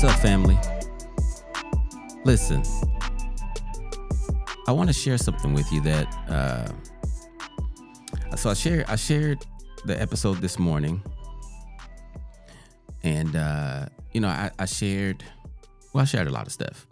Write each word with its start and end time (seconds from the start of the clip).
What's 0.00 0.14
up, 0.14 0.20
family? 0.22 0.58
Listen, 2.24 2.62
I 4.66 4.72
want 4.72 4.88
to 4.88 4.94
share 4.94 5.18
something 5.18 5.52
with 5.52 5.70
you 5.70 5.82
that. 5.82 6.06
Uh, 6.26 6.72
so 8.34 8.48
I 8.48 8.54
shared 8.54 8.86
I 8.88 8.96
shared 8.96 9.44
the 9.84 10.00
episode 10.00 10.38
this 10.38 10.58
morning, 10.58 11.02
and 13.02 13.36
uh, 13.36 13.88
you 14.12 14.22
know 14.22 14.28
I, 14.28 14.50
I 14.58 14.64
shared 14.64 15.22
well 15.92 16.00
I 16.00 16.06
shared 16.06 16.28
a 16.28 16.30
lot 16.30 16.46
of 16.46 16.52
stuff, 16.54 16.86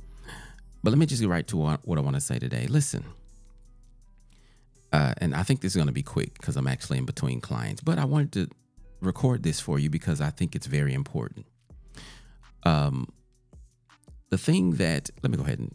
but 0.82 0.90
let 0.90 0.98
me 0.98 1.06
just 1.06 1.22
get 1.22 1.30
right 1.30 1.48
to 1.48 1.56
what, 1.56 1.80
I 1.86 2.00
want 2.00 2.16
to 2.16 2.20
say 2.20 2.38
today. 2.38 2.66
Listen, 2.66 3.06
uh, 4.92 5.14
and 5.16 5.34
I 5.34 5.44
think 5.44 5.62
this 5.62 5.72
is 5.72 5.76
going 5.76 5.88
to 5.88 5.94
be 5.94 6.02
quick 6.02 6.34
because 6.34 6.58
I'm 6.58 6.68
actually 6.68 6.98
in 6.98 7.06
between 7.06 7.40
clients, 7.40 7.80
but 7.80 7.98
I 7.98 8.04
wanted 8.04 8.32
to 8.32 8.50
record 9.00 9.44
this 9.44 9.60
for 9.60 9.78
you 9.78 9.88
because 9.88 10.20
I 10.20 10.28
think 10.28 10.54
it's 10.54 10.66
very 10.66 10.92
important. 10.92 11.46
Um, 12.64 13.08
the 14.30 14.38
thing 14.38 14.72
that 14.72 15.10
let 15.22 15.30
me 15.30 15.36
go 15.36 15.44
ahead 15.44 15.58
and 15.58 15.74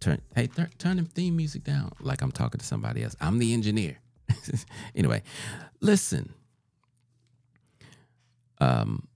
turn 0.00 0.20
hey 0.34 0.46
th- 0.46 0.76
turn 0.78 0.98
the 0.98 1.04
theme 1.04 1.36
music 1.36 1.64
down 1.64 1.90
like 2.00 2.22
I'm 2.22 2.32
talking 2.32 2.58
to 2.58 2.66
somebody 2.66 3.02
else. 3.02 3.16
I'm 3.20 3.38
the 3.38 3.52
engineer. 3.52 3.98
anyway, 4.94 5.22
listen. 5.80 6.32
Um, 8.58 9.06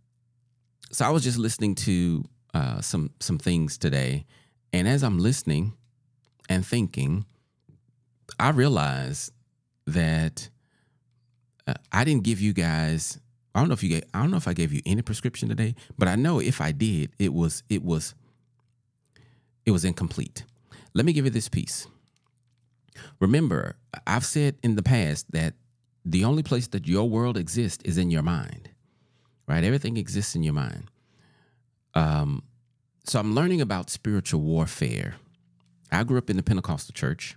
so 0.92 1.04
I 1.06 1.10
was 1.10 1.24
just 1.24 1.38
listening 1.38 1.74
to 1.76 2.24
uh, 2.54 2.80
some 2.80 3.10
some 3.20 3.38
things 3.38 3.78
today, 3.78 4.26
and 4.72 4.88
as 4.88 5.02
I'm 5.02 5.18
listening 5.18 5.74
and 6.48 6.66
thinking, 6.66 7.24
I 8.38 8.50
realized 8.50 9.32
that 9.86 10.50
uh, 11.66 11.74
I 11.92 12.04
didn't 12.04 12.24
give 12.24 12.40
you 12.40 12.52
guys. 12.52 13.18
I 13.54 13.60
don't 13.60 13.68
know 13.68 13.74
if 13.74 13.82
you 13.82 13.88
gave, 13.88 14.04
I 14.14 14.20
don't 14.20 14.30
know 14.30 14.36
if 14.36 14.48
I 14.48 14.52
gave 14.52 14.72
you 14.72 14.80
any 14.86 15.02
prescription 15.02 15.48
today, 15.48 15.74
but 15.98 16.08
I 16.08 16.14
know 16.14 16.40
if 16.40 16.60
I 16.60 16.72
did, 16.72 17.10
it 17.18 17.32
was 17.32 17.62
it 17.68 17.82
was 17.82 18.14
it 19.66 19.72
was 19.72 19.84
incomplete. 19.84 20.44
Let 20.94 21.04
me 21.04 21.12
give 21.12 21.24
you 21.24 21.30
this 21.30 21.48
piece. 21.48 21.86
Remember, 23.20 23.76
I've 24.06 24.24
said 24.24 24.56
in 24.62 24.76
the 24.76 24.82
past 24.82 25.30
that 25.32 25.54
the 26.04 26.24
only 26.24 26.42
place 26.42 26.66
that 26.68 26.86
your 26.86 27.08
world 27.08 27.36
exists 27.36 27.82
is 27.84 27.98
in 27.98 28.10
your 28.10 28.22
mind, 28.22 28.70
right? 29.46 29.62
Everything 29.62 29.96
exists 29.96 30.34
in 30.34 30.42
your 30.42 30.54
mind. 30.54 30.84
Um, 31.94 32.42
so 33.04 33.18
I'm 33.18 33.34
learning 33.34 33.60
about 33.60 33.90
spiritual 33.90 34.40
warfare. 34.40 35.16
I 35.92 36.04
grew 36.04 36.18
up 36.18 36.30
in 36.30 36.36
the 36.36 36.42
Pentecostal 36.42 36.92
church. 36.92 37.36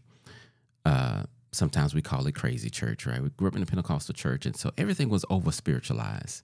Uh, 0.86 1.24
sometimes 1.54 1.94
we 1.94 2.02
call 2.02 2.26
it 2.28 2.36
crazy 2.36 2.70
church, 2.70 3.06
right? 3.06 3.22
We 3.22 3.30
grew 3.30 3.48
up 3.48 3.56
in 3.56 3.62
the 3.62 3.66
Pentecostal 3.66 4.14
church, 4.14 4.46
and 4.46 4.56
so 4.56 4.72
everything 4.78 5.10
was 5.10 5.24
over 5.30 5.52
spiritualized. 5.52 6.44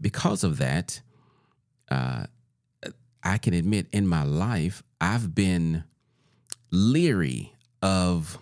Because 0.00 0.44
of 0.44 0.58
that, 0.58 1.00
uh, 1.90 2.26
I 3.22 3.38
can 3.38 3.54
admit 3.54 3.88
in 3.92 4.06
my 4.06 4.22
life, 4.22 4.82
I've 5.00 5.34
been 5.34 5.84
leery 6.70 7.54
of 7.82 8.38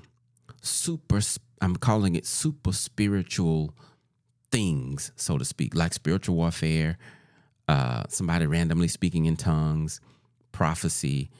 super, 0.60 1.20
I'm 1.60 1.76
calling 1.76 2.14
it 2.14 2.26
super 2.26 2.72
spiritual 2.72 3.74
things, 4.50 5.12
so 5.16 5.38
to 5.38 5.44
speak, 5.44 5.74
like 5.74 5.94
spiritual 5.94 6.36
warfare, 6.36 6.98
uh, 7.68 8.04
somebody 8.08 8.46
randomly 8.46 8.88
speaking 8.88 9.24
in 9.24 9.36
tongues, 9.36 10.00
prophecy. 10.52 11.30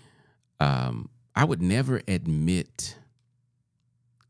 Um, 0.60 1.08
I 1.34 1.44
would 1.44 1.62
never 1.62 2.02
admit 2.08 2.96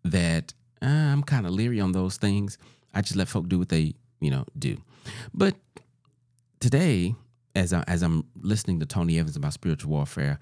that 0.04 0.52
uh, 0.82 0.86
I'm 0.86 1.22
kind 1.22 1.46
of 1.46 1.52
leery 1.52 1.80
on 1.80 1.92
those 1.92 2.16
things. 2.16 2.58
I 2.94 3.02
just 3.02 3.16
let 3.16 3.28
folk 3.28 3.48
do 3.48 3.58
what 3.58 3.68
they, 3.68 3.94
you 4.20 4.30
know, 4.30 4.44
do. 4.58 4.78
But 5.32 5.54
today, 6.60 7.14
as 7.54 7.72
I, 7.72 7.84
as 7.86 8.02
I'm 8.02 8.24
listening 8.40 8.80
to 8.80 8.86
Tony 8.86 9.18
Evans 9.18 9.36
about 9.36 9.52
spiritual 9.52 9.90
warfare, 9.90 10.38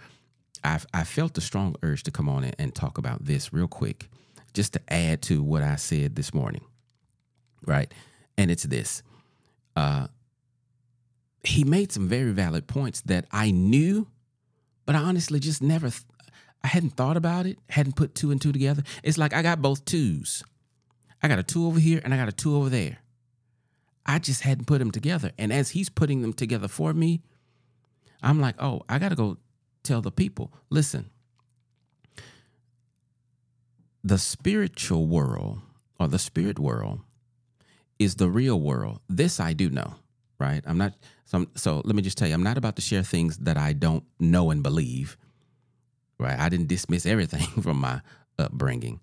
I've 0.62 0.86
I 0.92 1.04
felt 1.04 1.38
a 1.38 1.40
strong 1.40 1.74
urge 1.82 2.02
to 2.04 2.10
come 2.10 2.28
on 2.28 2.44
and, 2.44 2.54
and 2.58 2.74
talk 2.74 2.98
about 2.98 3.24
this 3.24 3.52
real 3.52 3.68
quick, 3.68 4.08
just 4.52 4.74
to 4.74 4.80
add 4.92 5.22
to 5.22 5.42
what 5.42 5.62
I 5.62 5.76
said 5.76 6.16
this 6.16 6.34
morning, 6.34 6.64
right? 7.66 7.92
And 8.36 8.50
it's 8.50 8.64
this: 8.64 9.02
uh, 9.76 10.08
he 11.42 11.64
made 11.64 11.92
some 11.92 12.08
very 12.08 12.32
valid 12.32 12.66
points 12.66 13.00
that 13.02 13.26
I 13.32 13.50
knew, 13.50 14.08
but 14.84 14.94
I 14.94 14.98
honestly 14.98 15.40
just 15.40 15.62
never, 15.62 15.90
I 16.62 16.68
hadn't 16.68 16.90
thought 16.90 17.16
about 17.16 17.46
it, 17.46 17.58
hadn't 17.68 17.96
put 17.96 18.14
two 18.14 18.30
and 18.30 18.40
two 18.40 18.52
together. 18.52 18.82
It's 19.02 19.18
like 19.18 19.32
I 19.32 19.42
got 19.42 19.62
both 19.62 19.84
twos. 19.84 20.42
I 21.22 21.28
got 21.28 21.38
a 21.38 21.42
two 21.42 21.66
over 21.66 21.78
here 21.78 22.00
and 22.04 22.12
I 22.12 22.16
got 22.16 22.28
a 22.28 22.32
two 22.32 22.56
over 22.56 22.68
there. 22.68 22.98
I 24.06 24.18
just 24.18 24.42
hadn't 24.42 24.66
put 24.66 24.78
them 24.78 24.90
together. 24.90 25.32
And 25.38 25.52
as 25.52 25.70
he's 25.70 25.88
putting 25.88 26.22
them 26.22 26.32
together 26.32 26.68
for 26.68 26.92
me, 26.92 27.22
I'm 28.22 28.40
like, 28.40 28.56
oh, 28.58 28.82
I 28.88 28.98
got 28.98 29.10
to 29.10 29.14
go 29.14 29.38
tell 29.82 30.02
the 30.02 30.10
people 30.10 30.52
listen, 30.68 31.10
the 34.04 34.18
spiritual 34.18 35.06
world 35.06 35.60
or 35.98 36.08
the 36.08 36.18
spirit 36.18 36.58
world 36.58 37.00
is 37.98 38.16
the 38.16 38.28
real 38.28 38.58
world. 38.60 39.00
This 39.08 39.40
I 39.40 39.52
do 39.52 39.70
know, 39.70 39.94
right? 40.38 40.62
I'm 40.66 40.78
not, 40.78 40.94
so, 41.24 41.38
I'm, 41.38 41.48
so 41.54 41.82
let 41.84 41.94
me 41.94 42.02
just 42.02 42.16
tell 42.18 42.28
you, 42.28 42.34
I'm 42.34 42.42
not 42.42 42.58
about 42.58 42.76
to 42.76 42.82
share 42.82 43.02
things 43.02 43.38
that 43.38 43.58
I 43.58 43.72
don't 43.74 44.04
know 44.18 44.50
and 44.50 44.62
believe, 44.62 45.16
right? 46.20 46.38
I 46.38 46.48
didn't 46.48 46.68
dismiss 46.68 47.06
everything 47.06 47.46
from 47.62 47.80
my 47.80 48.00
upbringing. 48.38 49.00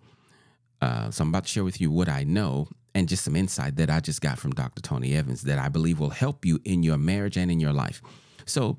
Uh, 0.82 1.10
so 1.10 1.24
I'm 1.24 1.30
about 1.30 1.44
to 1.44 1.50
share 1.50 1.64
with 1.64 1.82
you 1.82 1.90
what 1.90 2.08
I 2.08 2.24
know 2.24 2.68
and 2.94 3.10
just 3.10 3.24
some 3.24 3.36
insight 3.36 3.76
that 3.78 3.90
I 3.90 4.00
just 4.00 4.22
got 4.22 4.40
from 4.40 4.52
Dr. 4.52 4.82
Tony 4.82 5.16
Evans 5.16 5.44
that 5.44 5.60
I 5.60 5.70
believe 5.70 6.00
will 6.00 6.12
help 6.12 6.46
you 6.46 6.60
in 6.64 6.84
your 6.84 6.98
marriage 6.98 7.38
and 7.38 7.52
in 7.52 7.60
your 7.60 7.74
life. 7.74 8.02
So, 8.46 8.78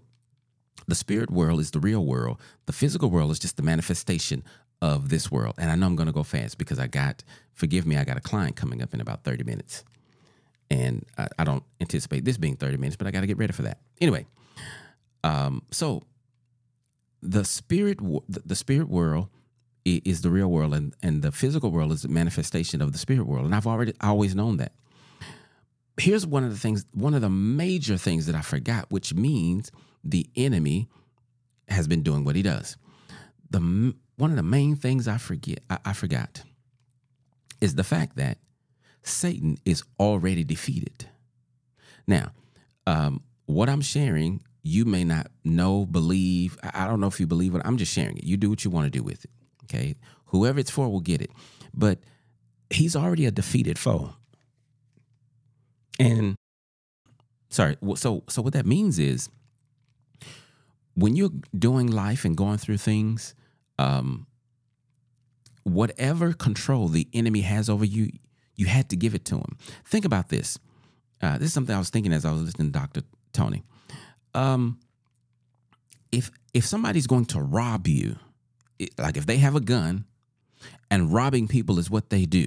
the 0.86 0.94
spirit 0.94 1.30
world 1.30 1.60
is 1.60 1.70
the 1.70 1.80
real 1.80 2.04
world. 2.04 2.40
The 2.66 2.72
physical 2.72 3.10
world 3.10 3.30
is 3.30 3.38
just 3.38 3.58
the 3.58 3.62
manifestation 3.62 4.42
of 4.80 5.08
this 5.08 5.30
world. 5.30 5.54
And 5.58 5.70
I 5.70 5.74
know 5.74 5.86
I'm 5.86 5.96
going 5.96 6.06
to 6.06 6.12
go 6.12 6.22
fast 6.22 6.56
because 6.56 6.78
I 6.78 6.86
got, 6.86 7.22
forgive 7.52 7.86
me, 7.86 7.96
I 7.96 8.04
got 8.04 8.16
a 8.16 8.20
client 8.20 8.56
coming 8.56 8.80
up 8.80 8.94
in 8.94 9.00
about 9.00 9.24
30 9.24 9.44
minutes. 9.44 9.84
And 10.70 11.04
I, 11.18 11.28
I 11.38 11.44
don't 11.44 11.64
anticipate 11.80 12.24
this 12.24 12.38
being 12.38 12.56
30 12.56 12.76
minutes, 12.78 12.96
but 12.96 13.06
I 13.06 13.10
got 13.10 13.20
to 13.20 13.26
get 13.26 13.38
ready 13.38 13.52
for 13.52 13.62
that. 13.62 13.78
Anyway, 14.00 14.26
um, 15.24 15.62
so 15.70 16.02
the 17.22 17.44
spirit, 17.44 17.98
the, 18.28 18.54
spirit 18.54 18.88
world 18.88 19.28
is 19.84 20.22
the 20.22 20.30
real 20.30 20.48
world 20.48 20.74
and, 20.74 20.94
and 21.02 21.22
the 21.22 21.32
physical 21.32 21.70
world 21.70 21.92
is 21.92 22.04
a 22.04 22.08
manifestation 22.08 22.80
of 22.80 22.92
the 22.92 22.98
spirit 22.98 23.26
world. 23.26 23.44
And 23.44 23.54
I've 23.54 23.66
already 23.66 23.92
always 24.00 24.34
known 24.34 24.58
that. 24.58 24.72
Here's 25.96 26.26
one 26.26 26.44
of 26.44 26.50
the 26.50 26.58
things, 26.58 26.84
one 26.92 27.14
of 27.14 27.22
the 27.22 27.30
major 27.30 27.96
things 27.96 28.26
that 28.26 28.36
I 28.36 28.42
forgot, 28.42 28.86
which 28.90 29.14
means 29.14 29.72
the 30.04 30.28
enemy 30.36 30.88
has 31.68 31.88
been 31.88 32.02
doing 32.02 32.24
what 32.24 32.36
he 32.36 32.42
does. 32.42 32.76
The 33.50 33.94
one 34.16 34.30
of 34.30 34.36
the 34.36 34.42
main 34.42 34.76
things 34.76 35.08
I 35.08 35.16
forget, 35.16 35.60
I, 35.70 35.78
I 35.86 35.92
forgot, 35.92 36.42
is 37.60 37.74
the 37.74 37.84
fact 37.84 38.16
that 38.16 38.38
Satan 39.02 39.58
is 39.64 39.82
already 39.98 40.44
defeated. 40.44 41.08
Now, 42.06 42.32
um, 42.86 43.22
what 43.46 43.68
I'm 43.68 43.80
sharing, 43.80 44.42
you 44.68 44.84
may 44.84 45.02
not 45.02 45.28
know, 45.44 45.86
believe. 45.86 46.58
I 46.62 46.86
don't 46.86 47.00
know 47.00 47.06
if 47.06 47.18
you 47.18 47.26
believe 47.26 47.54
it. 47.54 47.62
I'm 47.64 47.78
just 47.78 47.92
sharing 47.92 48.18
it. 48.18 48.24
You 48.24 48.36
do 48.36 48.50
what 48.50 48.64
you 48.64 48.70
want 48.70 48.84
to 48.84 48.90
do 48.90 49.02
with 49.02 49.24
it. 49.24 49.30
Okay. 49.64 49.96
Whoever 50.26 50.60
it's 50.60 50.70
for 50.70 50.88
will 50.90 51.00
get 51.00 51.22
it. 51.22 51.30
But 51.72 52.00
he's 52.70 52.94
already 52.94 53.24
a 53.24 53.30
defeated 53.30 53.78
foe. 53.78 54.12
And 55.98 56.36
sorry, 57.48 57.76
so 57.96 58.22
so 58.28 58.42
what 58.42 58.52
that 58.52 58.66
means 58.66 58.98
is 58.98 59.30
when 60.94 61.16
you're 61.16 61.32
doing 61.58 61.86
life 61.86 62.24
and 62.24 62.36
going 62.36 62.58
through 62.58 62.76
things, 62.76 63.34
um, 63.78 64.26
whatever 65.64 66.32
control 66.32 66.88
the 66.88 67.08
enemy 67.12 67.40
has 67.40 67.68
over 67.68 67.84
you, 67.84 68.10
you 68.54 68.66
had 68.66 68.90
to 68.90 68.96
give 68.96 69.14
it 69.14 69.24
to 69.26 69.36
him. 69.36 69.56
Think 69.84 70.04
about 70.04 70.28
this. 70.28 70.58
Uh, 71.20 71.38
this 71.38 71.48
is 71.48 71.52
something 71.52 71.74
I 71.74 71.78
was 71.78 71.90
thinking 71.90 72.12
as 72.12 72.24
I 72.24 72.32
was 72.32 72.42
listening 72.42 72.68
to 72.68 72.78
Dr. 72.78 73.02
Tony. 73.32 73.64
Um, 74.38 74.78
if 76.12 76.30
if 76.54 76.64
somebody's 76.64 77.08
going 77.08 77.26
to 77.26 77.40
rob 77.40 77.88
you, 77.88 78.16
like 78.96 79.16
if 79.16 79.26
they 79.26 79.38
have 79.38 79.56
a 79.56 79.60
gun 79.60 80.04
and 80.90 81.12
robbing 81.12 81.48
people 81.48 81.80
is 81.80 81.90
what 81.90 82.10
they 82.10 82.24
do, 82.24 82.46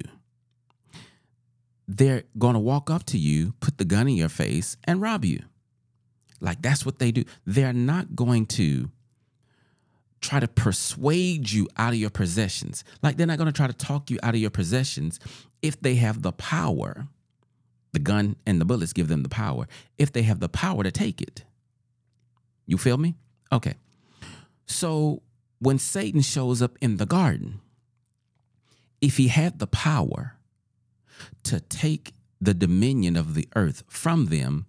they're 1.86 2.24
going 2.38 2.54
to 2.54 2.60
walk 2.60 2.90
up 2.90 3.04
to 3.06 3.18
you, 3.18 3.52
put 3.60 3.76
the 3.76 3.84
gun 3.84 4.08
in 4.08 4.14
your 4.14 4.30
face, 4.30 4.78
and 4.84 5.02
rob 5.02 5.24
you. 5.26 5.42
Like 6.40 6.62
that's 6.62 6.86
what 6.86 6.98
they 6.98 7.12
do. 7.12 7.24
They're 7.44 7.74
not 7.74 8.16
going 8.16 8.46
to 8.46 8.90
try 10.22 10.40
to 10.40 10.48
persuade 10.48 11.50
you 11.50 11.68
out 11.76 11.92
of 11.92 11.98
your 11.98 12.10
possessions. 12.10 12.84
Like 13.02 13.18
they're 13.18 13.26
not 13.26 13.36
going 13.36 13.52
to 13.52 13.52
try 13.52 13.66
to 13.66 13.72
talk 13.74 14.10
you 14.10 14.18
out 14.22 14.34
of 14.34 14.40
your 14.40 14.50
possessions 14.50 15.20
if 15.60 15.78
they 15.78 15.96
have 15.96 16.22
the 16.22 16.32
power. 16.32 17.06
The 17.92 17.98
gun 17.98 18.36
and 18.46 18.58
the 18.58 18.64
bullets 18.64 18.94
give 18.94 19.08
them 19.08 19.22
the 19.22 19.28
power. 19.28 19.68
If 19.98 20.12
they 20.12 20.22
have 20.22 20.40
the 20.40 20.48
power 20.48 20.82
to 20.82 20.90
take 20.90 21.20
it. 21.20 21.44
You 22.66 22.78
feel 22.78 22.96
me? 22.96 23.14
Okay. 23.50 23.74
So 24.66 25.22
when 25.58 25.78
Satan 25.78 26.20
shows 26.20 26.62
up 26.62 26.76
in 26.80 26.96
the 26.96 27.06
garden, 27.06 27.60
if 29.00 29.16
he 29.16 29.28
had 29.28 29.58
the 29.58 29.66
power 29.66 30.36
to 31.44 31.60
take 31.60 32.14
the 32.40 32.54
dominion 32.54 33.16
of 33.16 33.34
the 33.34 33.48
earth 33.54 33.84
from 33.88 34.26
them, 34.26 34.66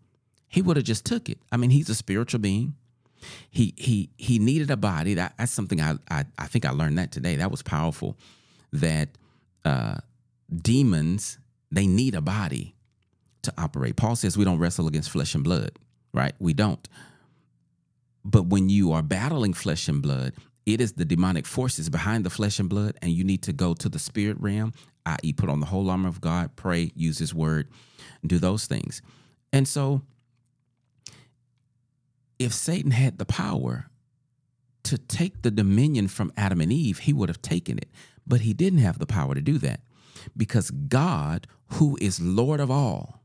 he 0.48 0.62
would 0.62 0.78
have 0.78 0.86
just 0.86 1.06
took 1.06 1.30
it. 1.30 1.40
I 1.52 1.58
mean, 1.58 1.72
he's 1.72 1.90
a 1.90 1.96
spiritual 1.96 2.40
being. 2.40 2.76
He 3.50 3.74
he 3.78 4.10
he 4.18 4.38
needed 4.38 4.70
a 4.70 4.78
body. 4.78 5.14
That, 5.14 5.34
that's 5.38 5.52
something 5.52 5.80
I, 5.80 5.96
I 6.12 6.26
I 6.38 6.48
think 6.48 6.66
I 6.66 6.72
learned 6.72 6.98
that 6.98 7.12
today. 7.12 7.38
That 7.38 7.52
was 7.52 7.62
powerful. 7.62 8.18
That 8.74 9.10
uh, 9.64 9.98
demons 10.54 11.38
they 11.72 11.88
need 11.88 12.14
a 12.14 12.22
body 12.22 12.76
to 13.44 13.54
operate. 13.58 13.96
Paul 13.96 14.16
says 14.16 14.38
we 14.38 14.46
don't 14.46 14.60
wrestle 14.60 14.88
against 14.88 15.10
flesh 15.10 15.34
and 15.36 15.44
blood, 15.44 15.72
right? 16.14 16.34
We 16.40 16.54
don't. 16.54 16.88
But 18.26 18.48
when 18.48 18.70
you 18.70 18.92
are 18.92 19.02
battling 19.02 19.54
flesh 19.54 19.88
and 19.88 20.02
blood, 20.02 20.34
it 20.66 20.80
is 20.80 20.94
the 20.94 21.06
demonic 21.06 21.46
forces 21.46 21.90
behind 21.90 22.26
the 22.26 22.30
flesh 22.30 22.60
and 22.60 22.70
blood, 22.70 22.96
and 23.02 23.12
you 23.12 23.24
need 23.24 23.44
to 23.44 23.54
go 23.54 23.74
to 23.74 23.90
the 23.90 24.00
spirit 24.00 24.38
realm, 24.40 24.74
i.e., 25.06 25.34
put 25.34 25.50
on 25.50 25.60
the 25.60 25.66
whole 25.66 25.90
armor 25.90 26.08
of 26.08 26.22
God, 26.22 26.56
pray, 26.56 26.92
use 26.96 27.18
His 27.18 27.34
word, 27.34 27.68
do 28.26 28.40
those 28.40 28.66
things. 28.66 29.02
And 29.52 29.68
so, 29.68 30.04
if 32.40 32.54
Satan 32.54 32.92
had 32.92 33.18
the 33.18 33.26
power 33.26 33.90
to 34.84 34.98
take 34.98 35.42
the 35.42 35.52
dominion 35.52 36.08
from 36.08 36.32
Adam 36.36 36.62
and 36.62 36.72
Eve, 36.72 37.00
he 37.00 37.14
would 37.14 37.30
have 37.30 37.42
taken 37.42 37.78
it. 37.78 37.90
But 38.26 38.42
he 38.42 38.54
didn't 38.54 38.80
have 38.80 39.00
the 39.00 39.06
power 39.06 39.34
to 39.34 39.42
do 39.42 39.58
that 39.60 39.82
because 40.36 40.72
God, 40.72 41.48
who 41.74 41.98
is 42.02 42.20
Lord 42.20 42.60
of 42.60 42.72
all, 42.72 43.22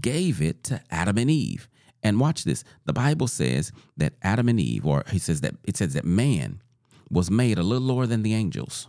gave 0.00 0.42
it 0.42 0.64
to 0.64 0.82
Adam 0.90 1.18
and 1.18 1.30
Eve. 1.30 1.68
And 2.02 2.20
watch 2.20 2.44
this. 2.44 2.62
The 2.84 2.92
Bible 2.92 3.26
says 3.26 3.72
that 3.96 4.14
Adam 4.22 4.48
and 4.48 4.60
Eve, 4.60 4.86
or 4.86 5.04
he 5.10 5.18
says 5.18 5.40
that 5.40 5.56
it 5.64 5.76
says 5.76 5.94
that 5.94 6.04
man 6.04 6.62
was 7.10 7.30
made 7.30 7.58
a 7.58 7.62
little 7.62 7.86
lower 7.86 8.06
than 8.06 8.22
the 8.22 8.34
angels. 8.34 8.88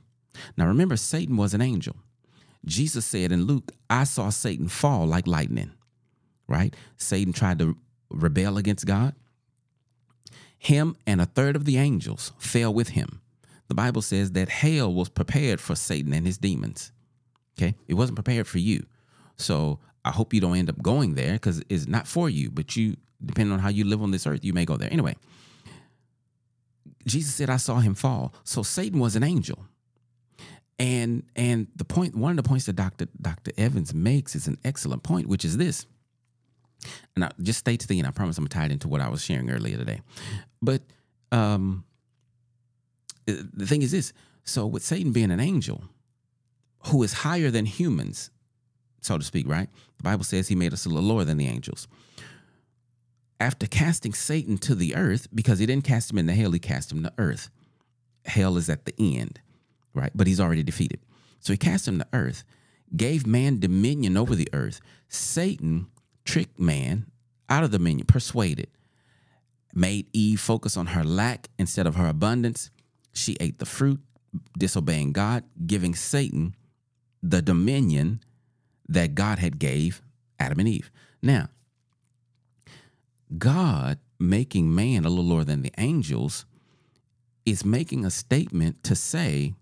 Now 0.57 0.67
remember, 0.67 0.95
Satan 0.95 1.37
was 1.37 1.53
an 1.53 1.61
angel. 1.61 1.95
Jesus 2.65 3.05
said 3.05 3.31
in 3.31 3.45
Luke, 3.45 3.71
I 3.89 4.03
saw 4.03 4.29
Satan 4.29 4.67
fall 4.67 5.07
like 5.07 5.27
lightning, 5.27 5.71
right? 6.47 6.75
Satan 6.97 7.33
tried 7.33 7.59
to 7.59 7.77
rebel 8.11 8.57
against 8.57 8.85
God. 8.85 9.15
Him 10.57 10.97
and 11.07 11.21
a 11.21 11.25
third 11.25 11.55
of 11.55 11.65
the 11.65 11.77
angels 11.77 12.33
fell 12.37 12.73
with 12.73 12.89
him. 12.89 13.21
The 13.69 13.75
Bible 13.75 14.01
says 14.01 14.31
that 14.33 14.49
hell 14.49 14.93
was 14.93 15.09
prepared 15.09 15.61
for 15.61 15.75
Satan 15.75 16.13
and 16.13 16.25
his 16.25 16.37
demons. 16.37 16.91
Okay. 17.57 17.75
It 17.87 17.93
wasn't 17.93 18.17
prepared 18.17 18.47
for 18.47 18.59
you. 18.59 18.85
So 19.37 19.79
I 20.05 20.11
hope 20.11 20.33
you 20.33 20.41
don't 20.41 20.55
end 20.55 20.69
up 20.69 20.81
going 20.81 21.15
there 21.15 21.33
because 21.33 21.61
it's 21.69 21.87
not 21.87 22.07
for 22.07 22.29
you, 22.29 22.49
but 22.51 22.75
you, 22.75 22.95
depending 23.23 23.53
on 23.53 23.59
how 23.59 23.69
you 23.69 23.83
live 23.83 24.01
on 24.01 24.11
this 24.11 24.25
earth, 24.25 24.43
you 24.43 24.53
may 24.53 24.65
go 24.65 24.77
there. 24.77 24.91
Anyway, 24.91 25.15
Jesus 27.05 27.35
said, 27.35 27.49
I 27.49 27.57
saw 27.57 27.79
him 27.79 27.95
fall. 27.95 28.33
So 28.43 28.63
Satan 28.63 28.99
was 28.99 29.15
an 29.15 29.23
angel. 29.23 29.65
And 30.77 31.23
and 31.35 31.67
the 31.75 31.83
point, 31.83 32.15
one 32.15 32.31
of 32.31 32.37
the 32.37 32.47
points 32.47 32.65
that 32.67 32.77
Dr. 32.77 33.07
Dr. 33.21 33.51
Evans 33.57 33.93
makes 33.93 34.33
is 34.33 34.47
an 34.47 34.57
excellent 34.63 35.03
point, 35.03 35.27
which 35.27 35.43
is 35.43 35.57
this. 35.57 35.85
And 37.15 37.25
I 37.25 37.31
just 37.41 37.59
stay 37.59 37.75
to 37.75 37.85
the 37.85 37.99
end. 37.99 38.07
I 38.07 38.11
promise 38.11 38.37
I'm 38.37 38.47
tied 38.47 38.71
into 38.71 38.87
what 38.87 39.01
I 39.01 39.09
was 39.09 39.21
sharing 39.21 39.49
earlier 39.49 39.77
today. 39.77 39.99
But 40.61 40.83
um 41.33 41.83
the 43.25 43.65
thing 43.65 43.81
is 43.81 43.91
this 43.91 44.13
so 44.43 44.65
with 44.65 44.83
Satan 44.83 45.11
being 45.11 45.31
an 45.31 45.39
angel 45.39 45.83
who 46.87 47.03
is 47.03 47.13
higher 47.13 47.51
than 47.51 47.65
humans, 47.65 48.31
so 49.01 49.17
to 49.17 49.23
speak, 49.23 49.47
right? 49.47 49.69
The 49.97 50.03
Bible 50.03 50.23
says 50.23 50.47
he 50.47 50.55
made 50.55 50.73
us 50.73 50.85
a 50.85 50.89
little 50.89 51.07
lower 51.07 51.23
than 51.23 51.37
the 51.37 51.47
angels. 51.47 51.87
After 53.39 53.67
casting 53.67 54.13
Satan 54.13 54.57
to 54.59 54.75
the 54.75 54.95
earth, 54.95 55.27
because 55.33 55.59
he 55.59 55.65
didn't 55.65 55.85
cast 55.85 56.11
him 56.11 56.17
into 56.17 56.33
hell, 56.33 56.51
he 56.51 56.59
cast 56.59 56.91
him 56.91 57.03
to 57.03 57.13
earth. 57.17 57.49
Hell 58.25 58.57
is 58.57 58.69
at 58.69 58.85
the 58.85 58.93
end, 58.99 59.39
right? 59.93 60.11
But 60.13 60.27
he's 60.27 60.41
already 60.41 60.63
defeated. 60.63 60.99
So 61.39 61.53
he 61.53 61.57
cast 61.57 61.87
him 61.87 61.99
to 61.99 62.07
earth, 62.11 62.43
gave 62.95 63.25
man 63.25 63.59
dominion 63.59 64.17
over 64.17 64.35
the 64.35 64.49
earth. 64.51 64.81
Satan 65.07 65.87
tricked 66.25 66.59
man 66.59 67.05
out 67.49 67.63
of 67.63 67.71
the 67.71 67.77
dominion, 67.77 68.05
persuaded, 68.05 68.67
made 69.73 70.07
Eve 70.13 70.39
focus 70.39 70.75
on 70.75 70.87
her 70.87 71.03
lack 71.03 71.49
instead 71.57 71.87
of 71.87 71.95
her 71.95 72.07
abundance. 72.07 72.71
She 73.13 73.37
ate 73.39 73.59
the 73.59 73.65
fruit, 73.65 74.01
disobeying 74.57 75.13
God, 75.13 75.43
giving 75.65 75.95
Satan 75.95 76.55
the 77.23 77.41
dominion 77.41 78.21
that 78.89 79.15
God 79.15 79.39
had 79.39 79.59
gave 79.59 80.01
Adam 80.39 80.59
and 80.59 80.67
Eve. 80.67 80.91
Now, 81.21 81.49
God 83.37 83.99
making 84.19 84.73
man 84.73 85.05
a 85.05 85.09
little 85.09 85.23
lower 85.23 85.43
than 85.43 85.61
the 85.61 85.71
angels 85.77 86.45
is 87.45 87.63
making 87.63 88.03
a 88.03 88.09
statement 88.09 88.83
to 88.83 88.95
say, 88.95 89.53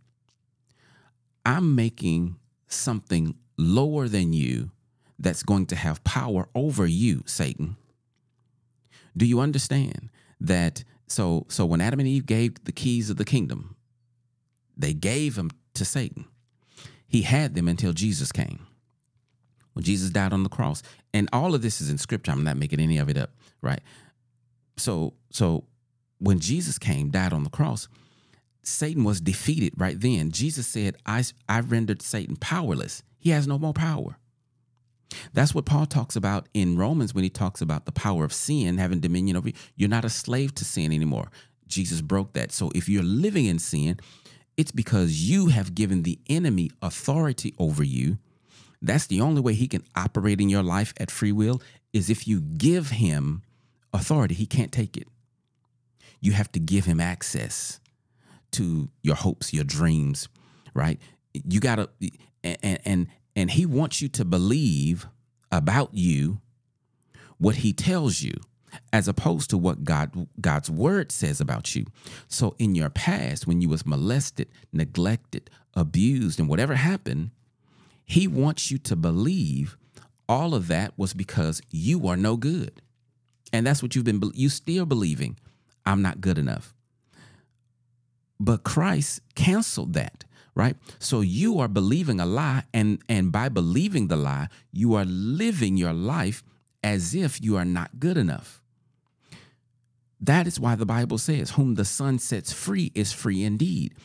I'm 1.46 1.76
making 1.76 2.38
something 2.68 3.36
lower 3.58 4.08
than 4.08 4.34
you 4.34 4.72
that's 5.20 5.44
going 5.44 5.66
to 5.68 5.76
have 5.76 6.04
power 6.04 6.48
over 6.56 6.86
you, 6.86 7.24
Satan. 7.26 7.76
Do 9.16 9.26
you 9.26 9.40
understand 9.40 10.10
that? 10.40 10.84
So, 11.08 11.46
so 11.50 11.66
when 11.66 11.82
Adam 11.82 12.00
and 12.00 12.08
Eve 12.08 12.26
gave 12.26 12.64
the 12.66 12.72
keys 12.72 13.10
of 13.10 13.18
the 13.18 13.26
kingdom, 13.26 13.76
they 14.76 14.94
gave 14.94 15.36
them 15.36 15.52
to 15.74 15.86
Satan. 15.86 16.26
He 17.08 17.22
had 17.22 17.56
them 17.56 17.68
until 17.68 17.94
Jesus 17.94 18.32
came 18.32 18.67
when 19.78 19.84
Jesus 19.84 20.10
died 20.10 20.34
on 20.34 20.42
the 20.42 20.50
cross. 20.50 20.82
And 21.14 21.30
all 21.32 21.54
of 21.54 21.62
this 21.62 21.82
is 21.82 21.92
in 21.92 22.00
scripture. 22.00 22.32
I'm 22.32 22.44
not 22.44 22.58
making 22.58 22.80
any 22.80 22.98
of 22.98 23.10
it 23.10 23.18
up, 23.18 23.30
right? 23.62 23.80
So 24.76 25.14
so 25.30 25.66
when 26.18 26.40
Jesus 26.40 26.80
came, 26.80 27.12
died 27.12 27.32
on 27.32 27.44
the 27.44 27.52
cross, 27.52 27.88
Satan 28.64 29.04
was 29.04 29.22
defeated 29.22 29.74
right 29.78 30.00
then. 30.00 30.32
Jesus 30.32 30.66
said, 30.66 30.96
I, 31.06 31.24
I 31.48 31.60
rendered 31.60 32.02
Satan 32.02 32.38
powerless. 32.38 33.04
He 33.20 33.30
has 33.30 33.46
no 33.46 33.60
more 33.60 33.74
power. 33.74 34.18
That's 35.32 35.54
what 35.54 35.66
Paul 35.66 35.86
talks 35.86 36.16
about 36.16 36.50
in 36.56 36.76
Romans 36.76 37.14
when 37.14 37.24
he 37.24 37.30
talks 37.30 37.62
about 37.62 37.86
the 37.86 37.92
power 37.92 38.26
of 38.26 38.34
sin 38.34 38.80
having 38.80 39.00
dominion 39.00 39.38
over 39.38 39.50
you. 39.50 39.54
You're 39.76 39.90
not 39.90 40.06
a 40.06 40.10
slave 40.10 40.56
to 40.56 40.66
sin 40.66 40.92
anymore. 40.92 41.30
Jesus 41.68 42.02
broke 42.02 42.34
that. 42.34 42.52
So 42.52 42.72
if 42.74 42.90
you're 42.90 43.04
living 43.04 43.46
in 43.46 43.60
sin, 43.60 44.00
it's 44.58 44.72
because 44.72 45.30
you 45.30 45.48
have 45.48 45.76
given 45.76 46.02
the 46.02 46.20
enemy 46.28 46.72
authority 46.82 47.54
over 47.60 47.84
you 47.84 48.18
that's 48.82 49.08
the 49.08 49.22
only 49.22 49.42
way 49.42 49.54
he 49.54 49.68
can 49.68 49.84
operate 49.96 50.40
in 50.40 50.50
your 50.50 50.64
life 50.64 50.94
at 50.98 51.12
free 51.12 51.32
will 51.32 51.62
is 51.94 52.10
if 52.10 52.28
you 52.28 52.42
give 52.42 52.92
him 52.92 53.42
authority. 53.94 54.36
He 54.36 54.46
can't 54.46 54.72
take 54.72 54.98
it. 54.98 55.08
You 56.20 56.32
have 56.34 56.52
to 56.54 56.60
give 56.60 56.86
him 56.86 57.00
access 57.00 57.80
to 58.52 58.90
your 59.04 59.16
hopes, 59.16 59.54
your 59.54 59.64
dreams, 59.64 60.30
right? 60.74 61.00
You 61.34 61.60
got 61.60 61.76
to 61.76 61.90
and 62.44 62.80
and 62.86 63.08
and 63.36 63.52
he 63.52 63.66
wants 63.66 64.02
you 64.02 64.08
to 64.10 64.26
believe 64.26 65.08
about 65.52 65.94
you 65.94 66.42
what 67.38 67.58
he 67.58 67.72
tells 67.72 68.22
you 68.22 68.34
as 68.92 69.08
opposed 69.08 69.50
to 69.52 69.58
what 69.58 69.84
God 69.84 70.28
God's 70.42 70.70
word 70.70 71.12
says 71.12 71.40
about 71.40 71.76
you. 71.76 71.86
So 72.28 72.56
in 72.58 72.74
your 72.74 72.90
past 72.90 73.46
when 73.46 73.62
you 73.62 73.70
was 73.70 73.86
molested, 73.86 74.50
neglected, 74.74 75.50
abused 75.76 76.40
and 76.40 76.50
whatever 76.50 76.76
happened, 76.76 77.32
he 78.08 78.26
wants 78.26 78.72
you 78.72 78.78
to 78.80 78.96
believe 78.96 79.78
all 80.30 80.56
of 80.56 80.68
that 80.70 80.94
was 80.98 81.14
because 81.14 81.62
you 81.70 82.08
are 82.08 82.16
no 82.16 82.38
good. 82.38 82.82
And 83.52 83.68
that's 83.68 83.84
what 83.84 83.96
you've 83.96 84.06
been, 84.06 84.22
you 84.34 84.50
still 84.50 84.86
believing, 84.86 85.38
I'm 85.86 86.02
not 86.02 86.22
good 86.22 86.38
enough. 86.38 86.74
But 88.40 88.64
Christ 88.64 89.22
canceled 89.36 89.94
that, 89.94 90.24
right? 90.56 90.78
So 91.00 91.20
you 91.22 91.60
are 91.60 91.68
believing 91.68 92.20
a 92.20 92.26
lie, 92.26 92.64
and, 92.74 93.02
and 93.10 93.32
by 93.32 93.50
believing 93.50 94.08
the 94.08 94.16
lie, 94.16 94.48
you 94.72 94.96
are 94.96 95.06
living 95.06 95.76
your 95.76 95.94
life 95.94 96.44
as 96.84 97.14
if 97.14 97.42
you 97.42 97.58
are 97.58 97.66
not 97.66 98.00
good 98.00 98.18
enough. 98.18 98.62
That 100.20 100.48
is 100.48 100.60
why 100.60 100.76
the 100.76 100.86
Bible 100.86 101.18
says, 101.18 101.52
Whom 101.52 101.76
the 101.76 101.86
Son 101.86 102.20
sets 102.20 102.54
free 102.54 102.92
is 102.96 103.12
free 103.12 103.44
indeed. 103.44 103.96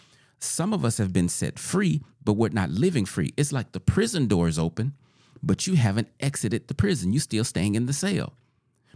Some 0.40 0.72
of 0.72 0.84
us 0.84 0.98
have 0.98 1.12
been 1.12 1.28
set 1.28 1.58
free, 1.58 2.02
but 2.24 2.34
we're 2.34 2.50
not 2.50 2.70
living 2.70 3.04
free. 3.04 3.32
It's 3.36 3.52
like 3.52 3.72
the 3.72 3.80
prison 3.80 4.26
door 4.26 4.48
is 4.48 4.58
open, 4.58 4.94
but 5.42 5.66
you 5.66 5.74
haven't 5.74 6.08
exited 6.20 6.68
the 6.68 6.74
prison. 6.74 7.12
You're 7.12 7.20
still 7.20 7.44
staying 7.44 7.74
in 7.74 7.86
the 7.86 7.92
cell, 7.92 8.34